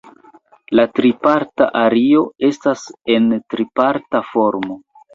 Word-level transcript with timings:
La 0.79 0.85
triparta 0.99 1.69
ario 1.83 2.25
estas 2.51 2.89
en 3.19 3.31
triparta 3.57 4.27
formo. 4.35 4.85